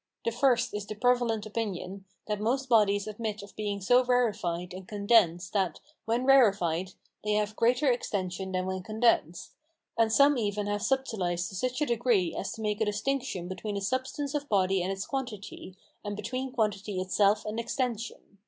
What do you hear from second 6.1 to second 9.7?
rarefied, they have greater extension than when condensed;